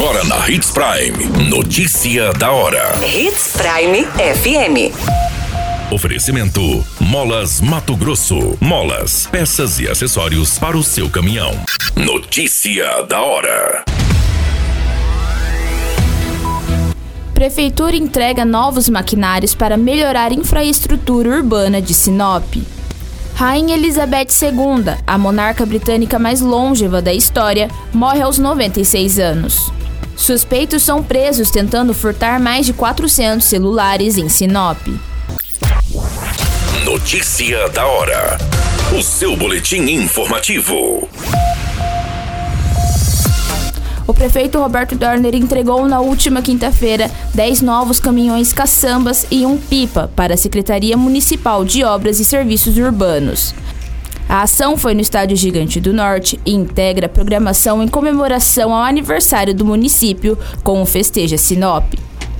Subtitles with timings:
[0.00, 1.50] Agora na Hits Prime.
[1.50, 2.98] Notícia da hora.
[3.04, 4.96] Hits Prime FM.
[5.92, 8.56] Oferecimento: Molas Mato Grosso.
[8.62, 11.52] Molas, peças e acessórios para o seu caminhão.
[11.94, 13.84] Notícia da hora.
[17.34, 22.56] Prefeitura entrega novos maquinários para melhorar a infraestrutura urbana de Sinop.
[23.34, 29.70] Rainha Elizabeth II, a monarca britânica mais longeva da história, morre aos 96 anos.
[30.20, 34.76] Suspeitos são presos tentando furtar mais de 400 celulares em Sinop.
[36.84, 38.36] Notícia da hora.
[38.96, 41.08] O seu boletim informativo.
[44.06, 50.12] O prefeito Roberto Dorner entregou na última quinta-feira 10 novos caminhões caçambas e um pipa
[50.14, 53.54] para a Secretaria Municipal de Obras e Serviços Urbanos.
[54.30, 58.84] A ação foi no Estádio Gigante do Norte e integra a programação em comemoração ao
[58.84, 61.94] aniversário do município com o Festeja Sinop.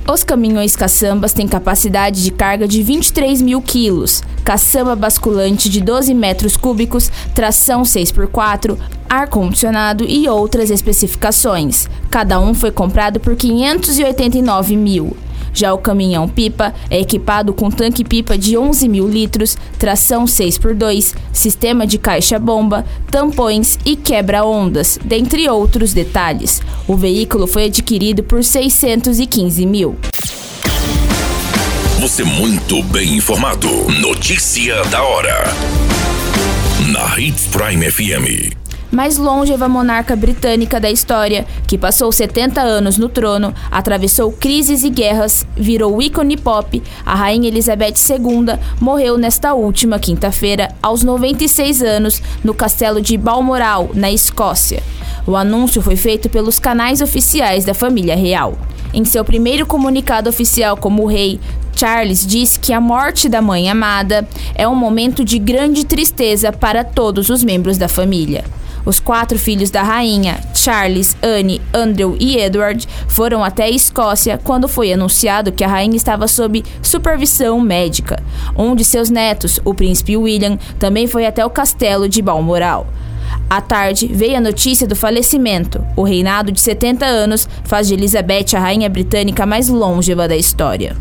[0.06, 6.14] Os caminhões caçambas têm capacidade de carga de 23 mil quilos, caçamba basculante de 12
[6.14, 11.88] metros cúbicos, tração 6x4, ar-condicionado e outras especificações.
[12.08, 15.16] Cada um foi comprado por 589 mil.
[15.52, 21.86] Já o caminhão pipa é equipado com tanque-pipa de 11 mil litros, tração 6x2, sistema
[21.86, 26.62] de caixa-bomba, tampões e quebra-ondas, dentre outros detalhes.
[26.86, 29.96] O veículo foi adquirido por 615 mil.
[32.00, 33.68] Você muito bem informado.
[34.00, 35.44] Notícia da hora.
[36.92, 43.08] Na Hits Prime FM mais longeva monarca britânica da história, que passou 70 anos no
[43.08, 49.98] trono, atravessou crises e guerras, virou ícone pop, a rainha Elizabeth II morreu nesta última
[49.98, 54.82] quinta-feira, aos 96 anos, no castelo de Balmoral, na Escócia.
[55.26, 58.58] O anúncio foi feito pelos canais oficiais da família real.
[58.92, 61.38] Em seu primeiro comunicado oficial como rei,
[61.76, 66.82] Charles disse que a morte da mãe amada é um momento de grande tristeza para
[66.82, 68.44] todos os membros da família.
[68.84, 74.68] Os quatro filhos da rainha, Charles, Anne, Andrew e Edward, foram até a Escócia quando
[74.68, 78.22] foi anunciado que a rainha estava sob supervisão médica.
[78.56, 82.86] Um de seus netos, o príncipe William, também foi até o castelo de Balmoral.
[83.48, 85.84] À tarde, veio a notícia do falecimento.
[85.96, 90.96] O reinado de 70 anos faz de Elizabeth a rainha britânica mais longeva da história.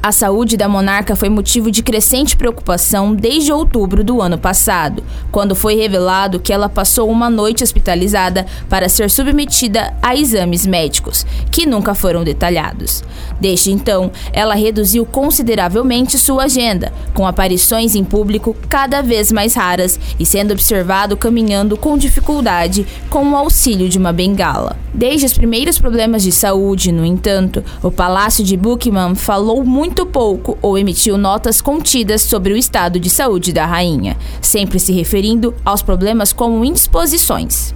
[0.00, 5.56] A saúde da monarca foi motivo de crescente preocupação desde outubro do ano passado, quando
[5.56, 11.66] foi revelado que ela passou uma noite hospitalizada para ser submetida a exames médicos, que
[11.66, 13.02] nunca foram detalhados.
[13.40, 19.98] Desde então, ela reduziu consideravelmente sua agenda, com aparições em público cada vez mais raras
[20.18, 24.76] e sendo observado caminhando com dificuldade com o auxílio de uma bengala.
[24.94, 30.04] Desde os primeiros problemas de saúde, no entanto, o Palácio de Buckingham falou muito muito
[30.04, 35.54] pouco ou emitiu notas contidas sobre o estado de saúde da rainha, sempre se referindo
[35.64, 37.74] aos problemas como indisposições.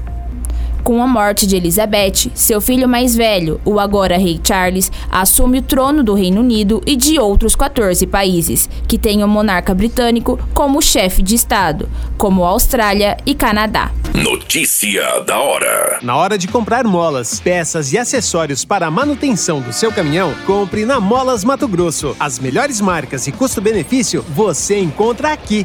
[0.84, 5.62] Com a morte de Elizabeth, seu filho mais velho, o agora rei Charles, assume o
[5.62, 10.82] trono do Reino Unido e de outros 14 países, que têm o monarca britânico como
[10.82, 11.88] chefe de Estado,
[12.19, 13.92] como Austrália e Canadá.
[14.12, 19.72] Notícia da hora: Na hora de comprar molas, peças e acessórios para a manutenção do
[19.72, 22.16] seu caminhão, compre na Molas Mato Grosso.
[22.19, 25.65] As melhores marcas e custo-benefício você encontra aqui.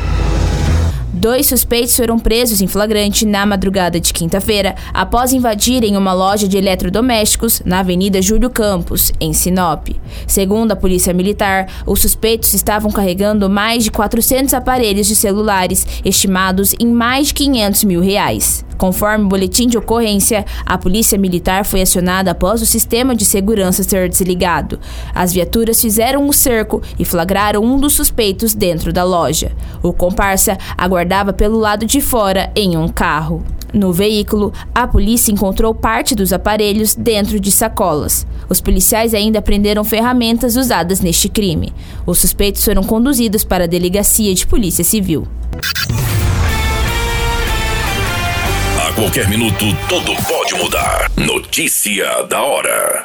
[1.21, 6.57] Dois suspeitos foram presos em flagrante na madrugada de quinta-feira após invadirem uma loja de
[6.57, 9.89] eletrodomésticos na Avenida Júlio Campos, em Sinop.
[10.25, 16.73] Segundo a Polícia Militar, os suspeitos estavam carregando mais de 400 aparelhos de celulares, estimados
[16.79, 18.65] em mais de 500 mil reais.
[18.81, 23.83] Conforme o boletim de ocorrência, a polícia militar foi acionada após o sistema de segurança
[23.83, 24.79] ser desligado.
[25.13, 29.51] As viaturas fizeram um cerco e flagraram um dos suspeitos dentro da loja.
[29.83, 33.43] O comparsa aguardava aguardava pelo lado de fora em um carro.
[33.73, 38.25] No veículo, a polícia encontrou parte dos aparelhos dentro de sacolas.
[38.49, 41.73] Os policiais ainda prenderam ferramentas usadas neste crime.
[42.05, 45.27] Os suspeitos foram conduzidos para a delegacia de polícia civil.
[48.79, 51.11] A qualquer minuto, tudo pode mudar.
[51.15, 53.03] Notícia da hora.